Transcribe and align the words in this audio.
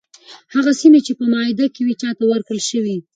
هغه 0.53 0.71
سیمي 0.81 0.99
چي 1.05 1.11
په 1.19 1.23
معاهده 1.31 1.65
کي 1.75 1.81
وي 1.85 1.95
چاته 2.01 2.23
ورکړل 2.27 2.61
شوې؟ 2.69 2.97